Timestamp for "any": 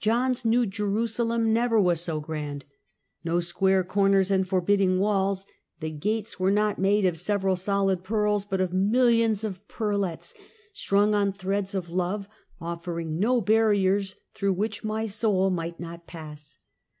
14.84-15.06